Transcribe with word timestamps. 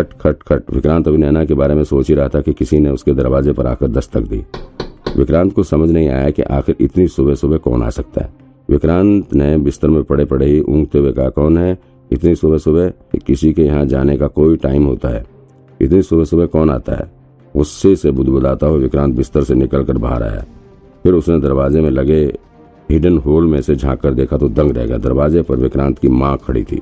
खट 0.00 0.12
खट 0.12 0.42
खट, 0.42 0.74
विक्रांत 0.74 1.08
अभी 1.08 1.16
नैना 1.16 1.44
के 1.44 1.54
बारे 1.54 1.74
में 1.74 1.84
सोच 1.84 2.08
ही 2.08 2.14
रहा 2.14 2.28
था 2.28 2.40
कि 2.40 2.52
किसी 2.52 2.78
ने 2.78 2.90
उसके 2.90 3.12
दरवाजे 3.12 3.52
पर 3.52 3.66
आकर 3.66 3.88
दस्तक 3.88 4.20
दी। 4.20 4.44
विक्रांत 5.16 5.52
को 5.52 5.62
समझ 5.62 5.90
नहीं 5.90 6.08
आया 6.08 6.30
कि 6.30 6.42
आखिर 6.42 6.76
इतनी 6.80 7.08
सुबह 7.08 7.34
सुबह 7.34 7.56
कौन 7.56 7.82
आ 7.82 7.90
सकता 7.90 8.24
है। 8.24 8.30
विक्रांत 8.70 9.34
ने 9.34 9.58
बिस्तर 9.58 9.88
में 9.88 10.04
पड़े 10.04 10.24
पड़े 10.24 10.46
ही 10.46 10.60
ऊँगते 10.60 10.98
हुए 10.98 11.12
कहा, 11.12 11.28
कौन 11.28 11.58
है? 11.58 11.78
इतनी 12.12 12.34
सुबह 12.34 12.58
सुबह 12.58 12.92
किसी 13.26 13.52
के 13.52 13.62
यहाँ 13.62 13.86
जाने 13.86 14.16
का 14.16 14.26
कोई 14.26 14.56
टाइम 14.56 14.84
होता 14.84 15.08
है। 15.08 15.26
इतनी 15.80 16.02
सुबह 16.02 16.24
सुबह 16.24 16.46
कौन 16.46 16.70
आता 16.70 16.94
है? 16.94 17.10
गुस्से 17.56 17.96
से 17.96 18.10
बुदबुदाता 18.10 18.66
हुआ 18.66 18.78
विक्रांत 18.78 19.14
बिस्तर 19.14 19.44
से 19.44 19.54
निकलकर 19.54 19.98
बाहर 19.98 20.22
आया। 20.22 20.44
फिर 21.02 21.14
उसने 21.14 21.40
दरवाजे 21.40 21.80
में 21.80 21.90
लगे 21.90 22.34
हिडन 22.90 23.18
होल 23.18 23.46
में 23.46 23.60
से 23.62 23.76
झाँक 23.76 24.00
कर 24.00 24.14
देखा 24.14 24.36
तो 24.36 24.48
दंग 24.48 24.70
रह 24.70 24.86
गया। 24.86 24.98
दरवाजे 24.98 25.42
पर 25.42 25.56
विक्रांत 25.56 25.98
की 25.98 26.08
माँ 26.08 26.38
खड़ी 26.46 26.64
थी। 26.64 26.80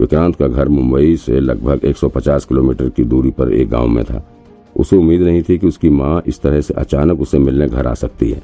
विक्रांत 0.00 0.36
का 0.36 0.48
घर 0.48 0.68
मुंबई 0.68 1.16
से 1.16 1.40
लगभग 1.40 1.80
150 1.84 2.44
किलोमीटर 2.44 2.88
की 2.88 3.04
दूरी 3.04 3.30
पर 3.30 3.52
एक 3.52 3.68
गाँव 3.68 3.88
में 3.88 4.04
था। 4.04 4.28
उसे 4.76 4.96
उम्मीद 4.96 5.22
नहीं 5.22 5.42
थी 5.42 5.58
कि 5.58 5.66
उसकी 5.66 5.90
माँ 5.90 6.22
इस 6.26 6.40
तरह 6.40 6.60
से 6.60 6.74
अचानक 6.74 7.20
उसे 7.20 7.38
मिलने 7.38 7.68
घर 7.68 7.86
आ 7.86 7.94
सकती 7.94 8.30
है। 8.30 8.42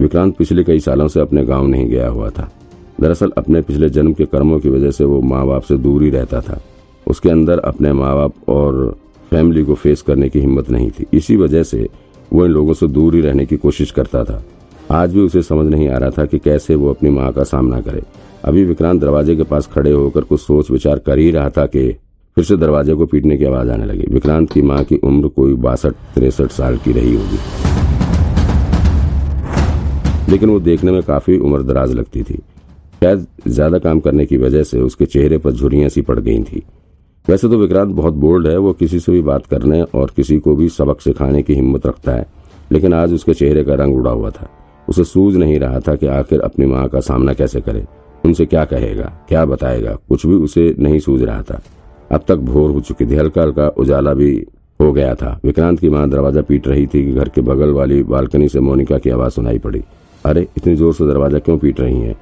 विक्रांत 0.00 0.36
पिछले 0.36 0.64
कई 0.64 0.80
सालों 0.80 1.08
से 1.08 1.20
अपने 1.20 1.44
गाँव 1.44 1.66
नहीं 1.66 1.88
गया 1.88 2.08
हुआ 2.08 2.30
था। 2.30 2.52
दरअसल 3.00 3.32
अपने 3.38 3.60
पिछले 3.60 3.88
जन्म 3.88 4.12
के 4.12 4.24
कर्मों 4.24 4.60
की 4.60 4.68
वजह 4.68 4.90
से 4.90 5.04
वो 5.04 5.20
माँ 5.20 5.46
बाप 5.46 5.62
से 5.62 5.76
दूर 5.76 6.02
ही 6.02 6.10
रहता 6.10 6.40
था। 6.40 6.60
उसके 7.06 7.30
अंदर 7.30 7.58
अपने 7.58 7.92
माँ 7.92 8.14
बाप 8.14 8.34
और 8.48 8.98
फैमिली 9.30 9.64
को 9.64 9.74
फेस 9.74 10.02
करने 10.02 10.28
की 10.28 10.40
हिम्मत 10.40 10.70
नहीं 10.70 10.90
थी। 10.90 11.06
इसी 11.12 11.36
वजह 11.36 11.62
से 11.62 11.88
वो 12.32 12.44
इन 12.46 12.52
लोगों 12.52 12.74
से 12.74 12.86
दूर 12.86 13.14
ही 13.14 13.20
रहने 13.20 13.46
की 13.46 13.56
कोशिश 13.56 13.90
करता 13.90 14.24
था। 14.24 14.44
आज 14.92 15.14
भी 15.14 15.20
उसे 15.20 15.42
समझ 15.42 15.66
नहीं 15.66 15.88
आ 15.88 15.96
रहा 15.98 16.10
था 16.10 16.24
कि 16.24 16.38
कैसे 16.38 16.74
वो 16.74 16.90
अपनी 16.90 17.10
माँ 17.10 17.32
का 17.32 17.42
सामना 17.42 17.80
करे। 17.80 18.02
अभी 18.44 18.64
विक्रांत 18.64 19.00
दरवाजे 19.00 19.36
के 19.36 19.42
पास 19.42 19.66
खड़े 19.66 19.90
होकर 19.90 20.20
कुछ 20.20 20.40
सोच 20.40 20.70
विचार 20.70 20.98
कर 20.98 21.18
ही 21.18 21.30
रहा 21.30 21.50
था 21.50 21.64
कि 21.66 21.88
फिर 22.36 22.44
से 22.44 22.56
दरवाजे 22.56 22.94
को 22.94 23.06
पीटने 23.06 23.36
की 23.36 23.44
आवाज़ 23.44 23.70
आने 23.70 23.84
लगी। 23.84 24.06
विक्रांत 24.10 24.52
की 24.52 24.62
माँ 24.62 24.82
की 24.84 24.96
उम्र 24.96 25.28
कोई 25.28 25.54
बासठ, 25.54 25.92
तिरसठ 26.14 26.50
साल 26.50 26.76
की 26.76 26.92
रही 26.92 27.14
होगी। 27.14 27.38
लेकिन 30.30 30.50
वो 30.50 30.60
देखने 30.60 30.92
में 30.92 31.02
काफ़ी 31.02 31.38
उम्र 31.38 31.62
दराज 31.62 31.92
लगती 31.92 32.22
थी। 32.22 32.38
शायद 33.02 33.26
ज़्यादा 33.46 33.78
काम 33.78 34.00
करने 34.00 34.26
की 34.26 34.36
वजह 34.36 34.62
से 34.62 34.80
उसके 34.80 35.06
चेहरे 35.06 35.38
पर 35.38 35.52
झुरियाँ 35.52 35.88
सी 35.88 36.02
पड़ 36.02 36.18
गई 36.20 36.42
थी। 36.42 36.62
वैसे 37.28 37.48
तो 37.48 37.58
विक्रांत 37.58 37.94
बहुत 37.94 38.14
बोल्ड 38.14 38.48
है, 38.48 38.56
वो 38.56 38.72
किसी 38.72 39.00
से 39.00 39.12
भी 39.12 39.22
बात 39.22 39.46
करने 39.46 39.82
और 39.82 40.12
किसी 40.16 40.38
को 40.38 40.54
भी 40.56 40.68
सबक 40.68 41.00
सिखाने 41.00 41.42
की 41.42 41.54
हिम्मत 41.54 41.86
रखता 41.86 42.12
है। 42.12 42.26
लेकिन 42.72 42.94
आज 42.94 43.12
उसके 43.12 43.34
चेहरे 43.34 43.64
का 43.64 43.74
रंग 43.74 43.96
उड़ा 43.96 44.10
हुआ 44.10 44.30
था। 44.30 44.48
उसे 44.88 45.04
सूझ 45.04 45.34
नहीं 45.36 45.58
रहा 45.60 45.80
था 45.80 45.94
कि 45.94 46.06
आखिर 46.06 46.40
अपनी 46.40 46.66
माँ 46.66 46.88
का 46.88 47.00
सामना 47.00 47.32
कैसे 47.32 47.60
करे। 47.60 47.84
उनसे 48.24 48.46
क्या 48.46 48.64
कहेगा, 48.64 49.12
क्या 49.28 49.44
बताएगा, 49.44 49.96
कुछ 50.08 50.26
भी 50.26 50.34
उसे 50.34 50.74
नहीं 50.78 50.98
सूझ 50.98 51.22
रहा 51.22 51.42
था। 51.42 51.60
अब 52.12 52.24
तक 52.28 52.36
भोर 52.36 52.70
हो 52.70 52.80
चुकी 52.80 53.06
थी 53.06 53.14
हल्का 53.14 53.42
हल्का 53.42 53.68
उजाला 53.68 54.14
भी 54.14 54.46
हो 54.80 54.92
गया 54.92 55.14
था। 55.14 55.40
विक्रांत 55.44 55.80
की 55.80 55.88
माँ 55.88 56.08
दरवाज़ा 56.10 56.42
पीट 56.42 56.68
रही 56.68 56.86
थी 56.86 57.04
कि 57.04 57.12
घर 57.12 57.28
के 57.28 57.40
बगल 57.40 57.70
वाली 57.70 58.02
बालकनी 58.02 58.48
से 58.48 58.60
मोनिका 58.60 58.98
की 58.98 59.10
आवाज़ 59.10 59.32
सुनाई 59.32 59.58
पड़ी। 59.58 59.82
अरे, 60.24 60.46
इतनी 60.56 60.74
ज़ोर 60.76 60.94
से 60.94 61.06
दरवाज़ा 61.06 61.38
क्यों 61.38 61.58
पीट 61.58 61.80
रही 61.80 62.00
है? 62.00 62.16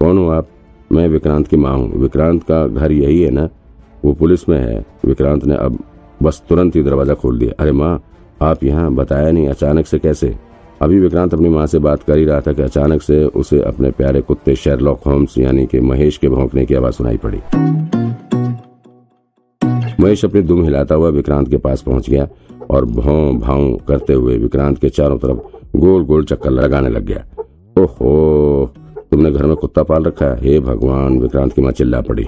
कौन 0.00 0.18
हो 0.18 0.28
आप? 0.28 0.48
मैं 0.92 1.08
विक्रांत 1.08 1.46
की 1.48 1.56
माँ 1.56 1.74
हूँ। 1.76 1.92
विक्रांत 1.92 2.42
का 2.42 2.66
घर 2.66 2.92
यही 2.92 3.22
है 3.22 3.30
ना? 3.30 3.48
वो 4.04 4.12
पुलिस 4.12 4.48
में 4.48 4.58
है। 4.58 4.84
विक्रांत 5.06 5.44
ने 5.44 5.54
अब 5.54 5.78
बस 6.22 6.42
तुरंत 6.48 6.76
ही 6.76 6.82
दरवाज़ा 6.82 7.14
खोल 7.14 7.38
दिया। 7.38 7.52
अरे 7.60 7.72
माँ, 7.72 8.02
आप 8.42 8.64
यहाँ 8.64 8.94
बताया 8.94 9.30
नहीं, 9.30 9.48
अचानक 9.48 9.86
से 9.86 9.98
कैसे? 9.98 10.34
अभी 10.82 10.98
विक्रांत 11.00 11.34
अपनी 11.34 11.48
माँ 11.48 11.66
से 11.66 11.78
बात 11.78 12.02
कर 12.02 12.18
ही 12.18 12.24
रहा 12.24 12.40
था 12.40 12.52
कि 12.52 12.62
अचानक 12.62 13.02
से 13.02 13.24
उसे 13.24 13.60
अपने 13.62 13.90
प्यारे 13.90 14.20
कुत्ते 14.20 14.54
शेरलॉक 14.56 15.02
होम्स, 15.06 15.38
यानी 15.38 15.66
कि 15.66 15.80
महेश 15.80 16.16
के 16.18 16.28
भौंकने 16.28 16.64
की 16.66 16.74
आवाज़ 16.74 16.94
सुनाई 16.94 17.16
पड़ी। 17.16 17.38
महेश 20.00 20.24
अपनी 20.24 20.42
दुम 20.42 20.64
हिलाता 20.64 20.94
हुआ 20.94 21.08
विक्रांत 21.08 21.48
के 21.48 21.56
पास 21.56 21.82
पहुँच 21.82 22.10
गया 22.10 22.28
और 22.70 22.84
भाव 22.84 23.38
भाव 23.38 23.76
करते 23.88 24.12
हुए 24.12 24.36
विक्रांत 24.38 24.78
के 24.78 24.88
चारों 24.88 25.18
तरफ़ 25.18 25.38
गोल 25.76 26.04
गोल 26.04 26.24
चक्कर 26.24 26.50
लगाने 26.50 26.88
लग 26.88 27.04
गया। 27.04 27.24
ओहो, 27.82 28.74
तुमने 29.10 29.30
घर 29.30 29.46
में 29.46 29.56
कुत्ता 29.56 29.82
पाल 29.82 30.04
रखा 30.04 30.26
है? 30.26 30.40
हे 30.40 30.60
भगवान, 30.60 31.18
विक्रांत 31.18 31.52
की 31.52 31.62
माँ 31.62 31.72
चिल्ला 31.72 32.00
पड़ी। 32.00 32.24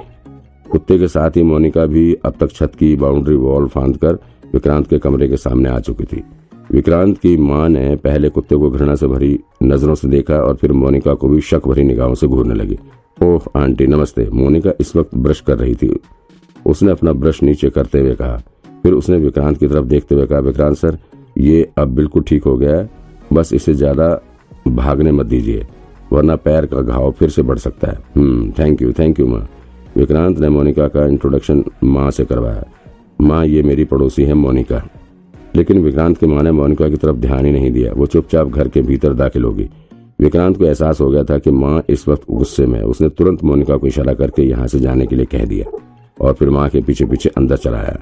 कुत्ते 0.70 0.98
के 0.98 1.08
साथ 1.08 1.30
ही 1.30 1.42
मोनिका 1.42 1.86
भी 1.86 2.14
अब 2.14 2.34
तक 2.40 2.52
छत 2.52 2.72
की 2.78 2.96
बाउंड्री 2.96 3.36
वॉल 3.36 3.68
फांद 3.68 3.96
कर 3.96 4.18
विक्रांत 4.54 4.86
के 4.86 4.98
कमरे 4.98 5.28
के 5.28 5.36
सामने 5.36 5.68
आ 5.68 5.78
चुकी 5.78 6.04
थी। 6.04 6.22
विक्रांत 6.64 7.16
की 7.18 7.36
माँ 7.36 7.68
ने 7.68 7.94
पहले 7.96 8.28
कुत्ते 8.28 8.56
को 8.56 8.70
घृणा 8.70 8.94
से 8.94 9.06
भरी 9.06 9.38
नज़रों 9.62 9.94
से 9.94 10.08
देखा 10.08 10.36
और 10.36 10.54
फिर 10.56 10.72
मोनिका 10.72 11.14
को 11.14 11.28
भी 11.28 11.40
शक 11.40 11.66
भरी 11.66 11.82
निगाहों 11.84 12.14
से 12.14 12.26
घूरने 12.26 12.54
लगी। 12.54 12.78
ओह, 13.18 13.46
आंटी, 13.56 13.86
नमस्ते। 13.86 14.28
मोनिका 14.32 14.72
इस 14.80 14.94
वक्त 14.96 15.14
ब्रश 15.16 15.40
कर 15.40 15.58
रही 15.58 15.74
थी। 15.74 15.96
उसने 16.66 16.92
अपना 16.92 17.12
ब्रश 17.12 17.42
नीचे 17.42 17.70
करते 17.70 18.00
हुए 18.00 18.14
कहा। 18.14 18.36
फिर 18.82 18.92
उसने 18.92 19.16
विक्रांत 19.16 19.58
की 19.58 19.66
तरफ़ 19.66 19.84
देखते 19.84 20.14
हुए 20.14 20.26
कहा, 20.26 20.38
विक्रांत 20.38 20.76
सर, 20.76 20.98
ये 21.38 21.68
अब 21.78 21.94
बिल्कुल 21.94 22.22
ठीक 22.22 22.44
हो 22.44 22.56
गया 22.56 22.76
है। 22.76 22.88
बस 23.32 23.52
इसे 23.52 23.74
ज़्यादा 23.74 24.08
भागने 24.68 25.12
मत 25.12 25.26
दीजिए, 25.26 25.66
वरना 26.12 26.36
पैर 26.36 26.66
का 26.66 26.80
घाव 26.80 27.10
फिर 27.12 27.28
से 27.28 27.42
बढ़ 27.42 27.58
सकता 27.58 27.90
है। 27.90 28.50
थैंक 28.50 28.82
यू 28.82 28.92
थैंक 28.92 29.20
यू 29.20 29.26
माँ। 29.26 29.46
विक्रांत 29.96 30.38
ने 30.38 30.48
मोनिका 30.48 30.88
का 30.88 31.06
इंट्रोडक्शन 31.06 31.64
माँ 31.84 32.10
से 32.10 32.24
करवाया। 32.24 32.64
माँ, 33.20 33.44
ये 33.46 33.62
मेरी 33.62 33.84
पड़ोसी 33.84 34.24
है, 34.24 34.34
मोनिका। 34.34 34.82
लेकिन 35.54 35.82
विक्रांत 35.82 36.18
की 36.18 36.26
माँ 36.26 36.42
ने 36.42 36.50
मोनिका 36.52 36.88
की 36.88 36.96
तरफ़ 36.96 37.16
ध्यान 37.16 37.46
ही 37.46 37.52
नहीं 37.52 37.70
दिया। 37.72 37.92
वो 37.92 38.06
चुपचाप 38.06 38.48
घर 38.48 38.68
के 38.68 38.82
भीतर 38.82 39.12
दाखिल 39.14 39.44
होगी 39.44 39.68
विक्रांत 40.20 40.56
को 40.58 40.64
एहसास 40.64 41.00
हो 41.00 41.08
गया 41.10 41.22
था 41.24 41.38
कि 41.38 41.50
माँ 41.50 41.82
इस 41.90 42.06
वक्त 42.08 42.22
गुस्से 42.30 42.66
में 42.66 42.80
उसने 42.82 43.08
तुरंत 43.08 43.44
मोनिका 43.44 43.76
को 43.76 43.86
इशारा 43.86 44.14
करके 44.14 44.42
यहाँ 44.42 44.66
से 44.66 44.80
जाने 44.80 45.06
के 45.06 45.16
लिए 45.16 45.26
कह 45.26 45.44
दिया 45.44 45.78
और 46.18 46.32
फिर 46.32 46.50
माँ 46.50 46.68
के 46.68 46.80
पीछे 46.82 47.04
पीछे 47.04 47.30
अंदर 47.36 47.56
चला 47.56 47.78
आया। 47.78 47.98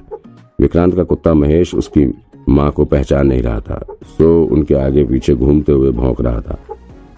विक्रांत 0.59 0.95
का 0.95 1.03
कुत्ता 1.03 1.33
महेश 1.33 1.73
उसकी 1.75 2.05
माँ 2.49 2.69
को 2.71 2.85
पहचान 2.85 3.27
नहीं 3.27 3.41
रहा 3.41 3.59
था। 3.59 3.79
सो 4.07 4.43
उनके 4.45 4.75
आगे 4.75 5.03
पीछे 5.03 5.35
घूमते 5.35 5.71
हुए 5.71 5.91
भौंक 5.91 6.21
रहा 6.21 6.41
था। 6.41 6.57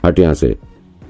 हट 0.05 0.19
यहाँ 0.19 0.33
से। 0.33 0.55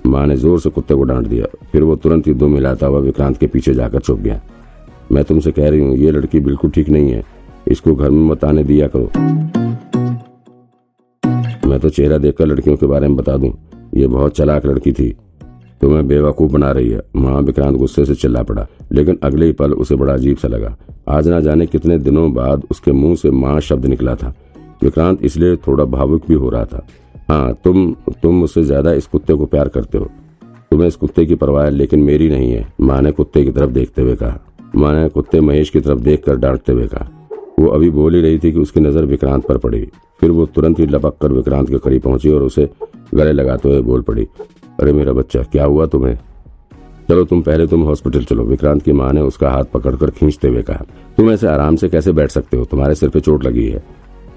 माँ 0.05 0.25
ने 0.27 0.35
ज़ोर 0.37 0.59
से 0.59 0.69
कुत्ते 0.69 0.95
को 0.95 1.03
डांट 1.03 1.27
दिया। 1.27 1.45
फिर 1.71 1.83
वो 1.83 1.95
तुरंत 1.95 2.27
ही 2.27 2.33
दो 2.33 2.47
मिलाता 2.47 2.87
हुआ 2.87 2.99
विक्रांत 2.99 3.37
के 3.37 3.47
पीछे 3.47 3.73
जाकर 3.73 3.99
चुप 3.99 4.19
गया। 4.19 4.39
मैं 5.11 5.23
तुमसे 5.23 5.51
कह 5.51 5.69
रही 5.69 5.79
हूँ, 5.79 5.95
ये 5.97 6.11
लड़की 6.11 6.39
बिल्कुल 6.39 6.71
ठीक 6.71 6.89
नहीं 6.89 7.11
है। 7.11 7.23
इसको 7.67 7.95
घर 7.95 8.09
में 8.09 8.23
मत 8.23 8.43
आने 8.43 8.63
दिया 8.63 8.87
करो। 8.87 9.11
मैं 11.67 11.79
तो 11.79 11.89
चेहरा 11.89 12.17
देखकर 12.17 12.45
लड़कियों 12.45 12.75
के 12.77 12.85
बारे 12.85 13.07
में 13.07 13.15
बता 13.17 13.37
दूँ, 13.37 13.51
ये 13.95 14.07
बहुत 14.07 14.35
चलाक 14.37 14.65
लड़की 14.65 14.91
थी। 14.91 15.15
तुम्हें 15.81 16.07
बेवकूफ़ 16.07 16.51
बना 16.51 16.71
रही 16.71 16.89
है। 16.89 17.01
माँ 17.15 17.41
विक्रांत 17.41 17.77
गुस्से 17.77 18.05
से 18.05 18.15
चिल्ला 18.15 18.43
पड़ा, 18.43 18.65
लेकिन 18.91 19.17
अगले 19.23 19.45
ही 19.45 19.51
पल 19.51 19.73
उसे 19.73 19.95
बड़ा 19.95 20.13
अजीब 20.13 20.37
सा 20.37 20.47
लगा। 20.47 20.75
आज 21.09 21.27
ना 21.27 21.39
जाने 21.39 21.65
कितने 21.65 21.97
दिनों 21.99 22.31
बाद 22.33 22.63
उसके 22.71 22.91
मुँह 22.91 23.15
से 23.15 23.31
माँ 23.31 23.59
शब्द 23.61 23.85
निकला 23.85 24.15
था। 24.15 24.33
विक्रांत 24.83 25.23
इसलिए 25.23 25.55
थोड़ा 25.57 25.85
भावुक 25.85 26.27
भी 26.27 26.33
हो 26.33 26.49
रहा 26.49 26.65
था। 26.65 26.85
हाँ 27.29 27.53
तुम 27.63 27.93
तुम 28.23 28.35
मुझसे 28.35 28.63
ज़्यादा 28.63 28.93
इस 28.93 29.07
कुत्ते 29.07 29.33
को 29.33 29.45
प्यार 29.45 29.67
करते 29.67 29.97
हो। 29.97 30.05
तुम्हें 30.71 30.87
इस 30.87 30.95
कुत्ते 30.95 31.25
की 31.25 31.35
परवाह 31.35 31.63
है 31.65 31.71
लेकिन 31.71 31.99
मेरी 31.99 32.29
नहीं 32.29 32.51
है, 32.51 32.65
माँ 32.81 33.01
ने 33.01 33.11
कुत्ते 33.11 33.43
की 33.43 33.51
तरफ़ 33.51 33.69
देखते 33.69 34.01
हुए 34.01 34.15
कहा। 34.15 34.39
माँ 34.75 34.93
ने 34.93 35.07
कुत्ते 35.09 35.41
महेश 35.41 35.69
की 35.69 35.79
तरफ़ 35.79 35.99
देख 35.99 36.23
कर 36.25 36.35
डांटते 36.35 36.73
हुए 36.73 36.87
कहा। 36.87 37.07
वो 37.57 37.67
अभी 37.67 37.89
बोल 37.89 38.15
ही 38.15 38.21
रही 38.21 38.39
थी 38.39 38.51
कि 38.51 38.59
उसकी 38.59 38.79
नज़र 38.79 39.05
विक्रांत 39.05 39.45
पर 39.45 39.57
पड़ी। 39.57 39.79
फिर 40.21 40.31
वो 40.31 40.45
तुरंत 40.45 40.79
ही 40.79 40.85
लपक 40.85 41.17
कर 41.21 41.31
विक्रांत 41.31 41.69
के 41.69 41.77
करीब 41.77 42.01
पहुँची 42.01 42.29
और 42.29 42.43
उसे 42.43 42.69
गले 43.13 43.31
लगाते 43.31 43.69
हुए 43.69 43.81
बोल 43.81 44.01
पड़ी, 44.01 44.27
अरे 44.79 44.93
मेरा 44.93 45.13
बच्चा, 45.13 45.41
क्या 45.41 45.65
हुआ 45.65 45.85
तुम्हें? 45.85 46.17
चलो, 47.09 47.23
तुम 47.25 47.41
पहले 47.41 47.67
तुम 47.67 47.81
हॉस्पिटल 47.81 48.23
चलो, 48.23 48.43
विक्रांत 48.43 48.81
की 48.81 48.91
माँ 48.91 49.11
ने 49.13 49.21
उसका 49.21 49.49
हाथ 49.49 49.63
पकड़कर 49.63 50.09
खींचते 50.09 50.47
हुए 50.47 50.61
कहा। 50.61 50.85
तुम 51.17 51.29
ऐसे 51.31 51.47
आराम 51.47 51.75
से 51.75 51.89
कैसे 51.89 52.11
बैठ 52.11 52.31
सकते 52.31 52.57
हो? 52.57 52.65
तुम्हारे 52.65 52.95
सिर 52.95 53.09
पे 53.09 53.19
चोट 53.19 53.43
लगी 53.43 53.67
है। 53.67 53.83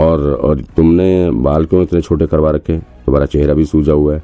और 0.00 0.20
और 0.32 0.60
तुमने 0.76 1.30
बाल 1.32 1.64
क्यों 1.64 1.82
इतने 1.82 2.00
छोटे 2.00 2.26
करवा 2.26 2.50
रखे? 2.50 2.78
तुम्हारा 2.78 3.26
चेहरा 3.26 3.54
भी 3.54 3.64
सूजा 3.64 3.92
हुआ 3.92 4.14
है। 4.14 4.22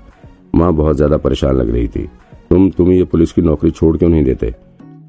माँ 0.54 0.72
बहुत 0.72 0.97
ज़्यादा 0.97 1.16
परेशान 1.16 1.57
लग 1.57 1.71
रही 1.71 1.89
थी। 1.89 2.09
तुम 2.51 2.68
तुम 2.71 2.91
ये 2.92 3.04
पुलिस 3.04 3.33
की 3.33 3.42
नौकरी 3.42 3.71
छोड़ 3.71 3.97
क्यों 3.97 4.10
नहीं 4.10 4.24
देते? 4.24 4.54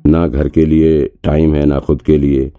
ना 0.07 0.27
घर 0.27 0.49
के 0.49 0.65
लिए 0.65 1.03
टाइम 1.23 1.53
है, 1.55 1.65
ना 1.65 1.79
खुद 1.79 2.01
के 2.01 2.17
लिए। 2.17 2.51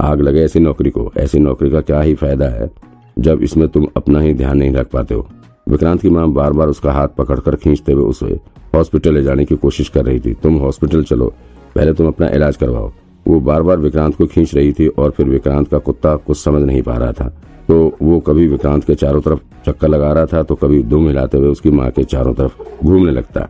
आग 0.00 0.20
लगे 0.20 0.42
ऐसी 0.42 0.60
नौकरी 0.60 0.90
को, 0.90 1.10
ऐसी 1.16 1.38
नौकरी 1.38 1.70
का 1.70 1.80
क्या 1.80 2.00
ही 2.00 2.14
फ़ायदा 2.14 2.48
है, 2.48 2.70
जब 3.16 3.42
इसमें 3.42 3.68
तुम 3.68 3.86
अपना 3.96 4.20
ही 4.20 4.34
ध्यान 4.34 4.58
नहीं 4.58 4.72
रख 4.72 4.90
पाते 4.90 5.14
हो। 5.14 5.26
विक्रांत 5.66 6.00
की 6.02 6.10
माँ 6.10 6.28
बार 6.30 6.52
बार 6.52 6.68
उसका 6.68 6.92
हाथ 6.92 7.08
पकड़कर 7.08 7.56
खींचते 7.56 7.92
हुए 7.92 8.04
उसे 8.04 8.38
हॉस्पिटल 8.74 9.14
ले 9.14 9.22
जाने 9.22 9.44
की 9.44 9.56
कोशिश 9.56 9.88
कर 9.88 10.04
रही 10.04 10.20
थी। 10.20 10.32
तुम 10.34 10.56
हॉस्पिटल 10.58 11.02
चलो, 11.02 11.32
पहले 11.74 11.92
तुम 11.92 12.06
अपना 12.06 12.28
इलाज 12.28 12.56
करवाओ। 12.56 12.90
वो 13.26 13.40
बार 13.40 13.62
बार 13.62 13.78
विक्रांत 13.78 14.14
को 14.16 14.26
खींच 14.26 14.54
रही 14.54 14.72
थी 14.72 14.86
और 14.88 15.10
फिर 15.10 15.28
विक्रांत 15.28 15.68
का 15.68 15.78
कुत्ता 15.78 16.14
कुछ 16.16 16.38
समझ 16.38 16.62
नहीं 16.62 16.82
पा 16.82 16.96
रहा 16.96 17.12
था। 17.12 17.28
तो 17.68 17.96
वो 18.02 18.18
कभी 18.20 18.46
विक्रांत 18.48 18.84
के 18.84 18.94
चारों 18.94 19.20
तरफ़ 19.20 19.40
चक्कर 19.66 19.88
लगा 19.88 20.12
रहा 20.12 20.26
था 20.26 20.42
तो 20.42 20.54
कभी 20.54 20.82
दुम 20.84 21.06
हिलाते 21.08 21.38
हुए 21.38 21.48
उसकी 21.48 21.70
माँ 21.70 21.90
के 21.90 22.04
चारों 22.04 22.34
तरफ़ 22.34 22.84
घूमने 22.84 23.12
लगता। 23.12 23.48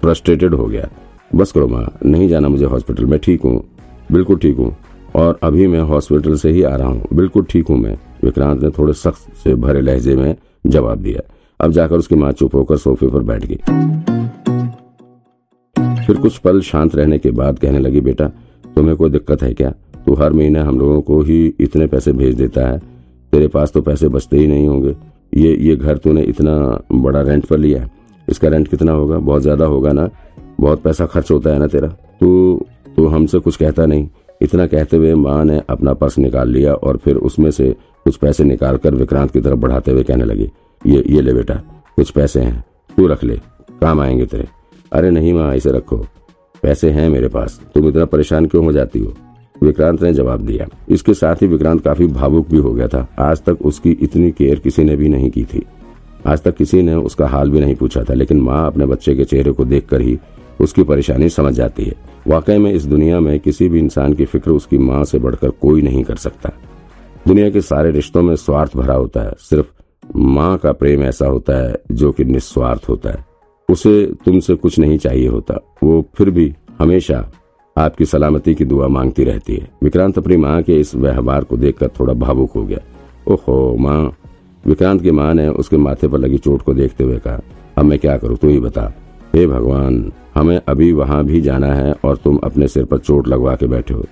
फ्रस्ट्रेटेड 0.00 0.54
हो 0.54 0.66
गया। 0.66 0.88
बस 1.34 1.52
करो 1.52 1.66
माँ, 1.68 1.86
नहीं 2.04 2.28
जाना 2.28 2.48
मुझे 2.48 2.64
हॉस्पिटल, 2.64 3.04
में 3.04 3.18
ठीक 3.18 3.42
हूँ, 3.42 3.62
बिल्कुल 4.12 4.38
ठीक 4.38 4.56
हूँ। 4.56 4.76
और 5.16 5.38
अभी 5.42 5.66
मैं 5.66 5.80
हॉस्पिटल 5.80 6.36
से 6.36 6.50
ही 6.50 6.62
आ 6.62 6.74
रहा 6.76 6.88
हूँ। 6.88 7.04
बिल्कुल 7.12 7.44
ठीक 7.50 7.68
हूँ 7.68 7.76
मैं। 7.78 7.96
विक्रांत 8.24 8.62
ने 8.62 8.70
थोड़े 8.70 8.92
सख्त 8.92 9.34
से 9.34 9.54
भरे 9.54 9.80
लहजे 9.80 10.16
में 10.16 10.34
जवाब 10.66 10.98
दिया। 10.98 11.20
अब 11.60 11.72
जाकर 11.72 11.96
उसकी 11.96 12.14
माँ 12.14 12.32
चुप 12.32 12.54
होकर 12.54 12.76
सोफे 12.76 13.06
पर 13.06 13.22
बैठ 13.22 13.44
गई। 13.44 13.56
फिर 16.06 16.16
कुछ 16.16 16.38
पल 16.38 16.60
शांत 16.60 16.94
रहने 16.94 17.18
के 17.18 17.30
बाद 17.30 17.58
कहने 17.58 17.78
लगी, 17.78 18.00
बेटा, 18.00 18.26
तुम्हें 18.74 18.96
कोई 18.96 19.10
दिक्कत 19.10 19.42
है 19.42 19.52
क्या? 19.54 19.70
तू 20.06 20.14
हर 20.14 20.32
महीने 20.32 20.60
हम 20.60 20.78
लोगों 20.78 21.00
को 21.00 21.20
ही 21.22 21.44
इतने 21.60 21.86
पैसे 21.86 22.12
भेज 22.12 22.34
देता 22.34 22.66
है। 22.68 22.78
तेरे 23.32 23.48
पास 23.48 23.72
तो 23.72 23.80
पैसे 23.82 24.08
बचते 24.08 24.38
ही 24.38 24.46
नहीं 24.46 24.66
होंगे। 24.68 24.94
ये 25.36 25.56
ये 25.56 25.76
घर 25.76 25.98
तूने 25.98 26.22
इतना 26.22 26.54
बड़ा 26.92 27.20
रेंट 27.20 27.46
पर 27.46 27.58
लिया 27.58 27.82
है। 27.82 27.90
इसका 28.28 28.48
रेंट 28.48 28.68
कितना 28.68 28.92
होगा? 28.92 29.18
बहुत 29.18 29.42
ज़्यादा 29.42 29.64
होगा 29.64 29.92
ना? 29.92 30.08
बहुत 30.60 30.82
पैसा 30.82 31.06
खर्च 31.06 31.30
होता 31.30 31.50
है 31.50 31.58
ना 31.58 31.66
तेरा? 31.66 31.88
तू 31.88 32.66
तू 32.96 33.06
हमसे 33.06 33.38
कुछ 33.38 33.56
कहता 33.56 33.86
नहीं। 33.86 34.08
इतना 34.42 34.66
कहते 34.66 34.96
हुए 34.96 35.14
माँ 35.14 35.44
ने 35.44 35.60
अपना 35.70 35.92
पर्स 35.94 36.18
निकाल 36.18 36.48
लिया 36.48 36.74
और 36.74 36.96
फिर 36.96 37.16
उसमें 37.16 37.50
से 37.50 37.70
कुछ 38.06 38.16
पैसे 38.16 38.44
निकाल 38.44 38.76
कर 38.76 38.94
विक्रांत 38.94 39.30
की 39.30 39.40
तरफ़ 39.40 39.58
बढ़ाते 39.58 39.90
हुए 39.90 40.02
कहने 40.02 40.24
लगी, 40.24 40.50
ये 40.82 41.04
ये 41.06 41.20
ले 41.20 41.32
बेटा, 41.32 41.54
कुछ 41.96 42.10
पैसे 42.10 42.40
हैं, 42.40 42.64
तू 42.96 43.06
रख 43.06 43.24
ले, 43.24 43.36
काम 43.80 44.00
आएँगे 44.00 44.26
तेरे। 44.26 44.46
अरे 44.92 45.10
नहीं 45.10 45.32
माँ, 45.32 45.54
इसे 45.54 45.70
रखो, 45.70 45.96
पैसे 46.62 46.90
हैं 46.90 47.08
मेरे 47.10 47.28
पास, 47.28 47.60
तुम 47.74 47.88
इतना 47.88 48.04
परेशान 48.04 48.46
क्यों 48.46 48.64
हो 48.64 48.72
जाती 48.72 48.98
हो? 48.98 49.12
विक्रांत 49.62 50.02
ने 50.02 50.12
जवाब 50.12 50.40
दिया। 50.40 50.66
इसके 50.88 51.14
साथ 51.14 51.42
ही 51.42 51.46
विक्रांत 51.46 51.82
काफ़ी 51.84 52.06
भावुक 52.06 52.48
भी 52.48 52.58
हो 52.58 52.72
गया 52.72 52.88
था। 52.88 53.06
आज 53.18 53.42
तक 53.42 53.58
उसकी 53.62 53.90
इतनी 53.92 54.30
केयर 54.30 54.58
किसी 54.58 54.84
ने 54.84 54.96
भी 54.96 55.08
नहीं 55.08 55.30
की 55.30 55.44
थी। 55.44 55.62
आज 56.26 56.42
तक 56.42 56.56
किसी 56.56 56.82
ने 56.82 56.94
उसका 56.94 57.26
हाल 57.26 57.50
भी 57.50 57.60
नहीं 57.60 57.74
पूछा 57.74 58.02
था, 58.02 58.14
लेकिन 58.14 58.40
माँ 58.40 58.66
अपने 58.66 58.86
बच्चे 58.86 59.14
के 59.14 59.24
चेहरे 59.24 59.52
को 59.52 59.64
देखकर 59.64 60.00
ही 60.00 60.18
उसकी 60.62 60.82
परेशानी 60.82 61.28
समझ 61.28 61.54
जाती 61.54 61.84
है। 61.84 61.94
वाकई 62.26 62.58
में 62.58 62.72
इस 62.72 62.84
दुनिया 62.84 63.20
में 63.20 63.40
किसी 63.40 63.68
भी 63.68 63.78
इंसान 63.78 64.12
की 64.12 64.24
फ़िक्र 64.24 64.50
उसकी 64.50 64.78
माँ 64.78 65.04
से 65.04 65.18
बढ़कर 65.18 65.50
कोई 65.50 65.82
नहीं 65.82 66.04
कर 66.04 66.16
सकता। 66.16 66.50
दुनिया 67.28 67.50
के 67.50 67.60
सारे 67.60 67.90
रिश्तों 67.90 68.22
में 68.22 68.36
स्वार्थ 68.36 68.76
भरा 68.76 68.94
होता 68.94 69.20
है। 69.20 69.32
सिर्फ़ 69.38 69.66
माँ 70.16 70.58
का 70.58 70.72
प्रेम 70.72 71.02
ऐसा 71.02 71.26
होता 71.26 71.68
है 71.68 71.76
जो 71.92 72.12
कि 72.12 72.24
निस्वार्थ 72.24 72.88
होता 72.88 73.10
है। 73.10 73.24
उसे 73.70 74.12
तुमसे 74.24 74.54
कुछ 74.54 74.78
नहीं 74.78 74.98
चाहिए 74.98 75.28
होता। 75.28 75.60
वो 75.82 76.04
फिर 76.14 76.30
भी 76.30 76.54
हमेशा 76.78 77.30
आपकी 77.78 78.04
सलामती 78.04 78.54
की 78.54 78.64
दुआ 78.64 78.88
मांगती 78.88 79.24
रहती 79.24 79.54
है। 79.56 79.70
विक्रांत 79.82 80.18
अपनी 80.18 80.36
माँ 80.36 80.62
के 80.62 80.80
इस 80.80 80.94
व्यवहार 80.94 81.44
को 81.44 81.56
देखकर 81.56 81.88
थोड़ा 81.88 82.14
भावुक 82.14 82.50
हो 82.52 82.64
गया। 82.64 82.78
ओहो, 83.28 83.76
माँ। 83.76 84.16
विक्रांत 84.66 85.02
की 85.02 85.10
माँ 85.10 85.34
ने 85.34 85.48
उसके 85.48 85.76
माथे 85.76 86.08
पर 86.08 86.18
लगी 86.18 86.38
चोट 86.38 86.62
को 86.62 86.74
देखते 86.74 87.04
हुए 87.04 87.18
कहा, 87.18 87.40
अब 87.78 87.84
मैं 87.84 87.98
क्या 87.98 88.16
करूँ? 88.16 88.36
तू 88.36 88.48
ही 88.48 88.60
बता। 88.60 88.92
हे 89.34 89.46
भगवान 89.46 90.12
हमें 90.34 90.60
अभी 90.68 90.92
वहाँ 90.92 91.24
भी 91.24 91.40
जाना 91.40 91.66
है 91.66 91.94
और 92.04 92.16
तुम 92.16 92.36
अपने 92.36 92.68
सिर 92.68 92.84
पर 92.84 92.98
चोट 92.98 93.28
लगवा 93.28 93.56
के 93.56 93.66
बैठे 93.66 93.94
हो। 93.94 94.04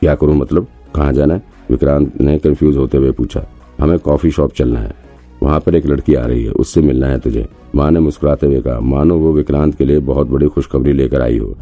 क्या 0.00 0.14
करूँ 0.14 0.36
मतलब? 0.36 0.66
कहाँ 0.94 1.12
जाना 1.12 1.34
है? 1.34 1.42
विक्रांत 1.70 2.20
ने 2.20 2.38
कंफ्यूज 2.38 2.76
होते 2.76 2.98
हुए 2.98 3.12
पूछा। 3.12 3.46
हमें 3.80 3.98
कॉफ़ी 3.98 4.30
शॉप 4.30 4.52
चलना 4.52 4.80
है। 4.80 4.94
वहाँ 5.42 5.60
पर 5.60 5.74
एक 5.74 5.86
लड़की 5.86 6.14
आ 6.14 6.26
रही 6.26 6.44
है, 6.44 6.50
उससे 6.50 6.80
मिलना 6.80 7.06
है 7.06 7.18
तुझे। 7.18 7.48
माँ 7.74 7.90
ने 7.90 8.00
मुस्कुराते 8.00 8.46
हुए 8.46 8.60
कहा, 8.60 8.80
मानो 8.80 9.18
वो 9.18 9.32
विक्रांत 9.32 9.74
के 9.74 9.84
लिए 9.84 9.98
बहुत 9.98 10.26
बड़ी 10.26 10.46
खुशखबरी 10.46 10.92
लेकर 10.92 11.22
आई 11.22 11.38
हो। 11.38 11.56